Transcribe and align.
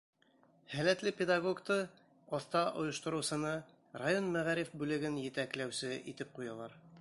Һәләтле 0.75 1.11
педагогты, 1.17 1.77
оҫта 2.37 2.63
ойоштороусыны 2.85 3.53
район 4.05 4.33
мәғариф 4.39 4.73
бүлеген 4.83 5.21
етәкләүсе 5.27 5.93
итеп 6.15 6.35
ҡуялар. 6.41 6.81